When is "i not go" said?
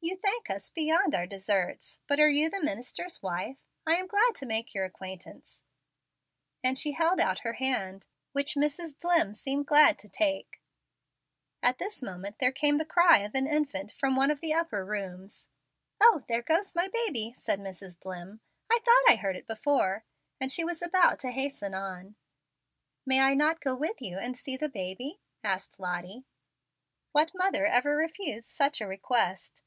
23.20-23.74